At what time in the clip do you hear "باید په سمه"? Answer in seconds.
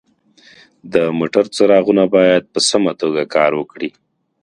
2.15-2.91